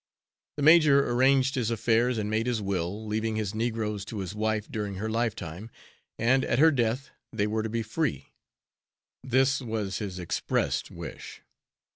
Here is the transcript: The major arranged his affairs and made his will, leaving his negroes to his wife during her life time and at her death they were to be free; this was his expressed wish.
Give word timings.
The 0.57 0.63
major 0.63 1.07
arranged 1.11 1.53
his 1.53 1.69
affairs 1.69 2.17
and 2.17 2.27
made 2.27 2.47
his 2.47 2.59
will, 2.59 3.05
leaving 3.05 3.35
his 3.35 3.53
negroes 3.53 4.03
to 4.05 4.17
his 4.17 4.33
wife 4.33 4.67
during 4.67 4.95
her 4.95 5.07
life 5.11 5.35
time 5.35 5.69
and 6.17 6.43
at 6.43 6.57
her 6.57 6.71
death 6.71 7.11
they 7.31 7.45
were 7.45 7.61
to 7.61 7.69
be 7.69 7.83
free; 7.83 8.33
this 9.23 9.61
was 9.61 9.99
his 9.99 10.17
expressed 10.17 10.89
wish. 10.89 11.43